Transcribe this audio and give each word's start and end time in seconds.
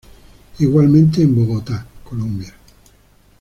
Igualmente 0.57 1.21
en 1.21 1.35
Bogotá, 1.35 1.85
Colombia. 2.03 2.51